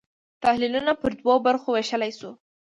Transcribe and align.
تحلیلونه 0.43 0.91
پر 1.01 1.11
دوو 1.19 1.33
برخو 1.45 1.69
وېشلای 1.71 2.11
شو. 2.19 2.31